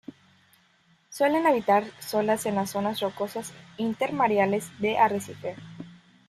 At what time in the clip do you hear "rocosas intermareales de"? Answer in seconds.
3.01-4.97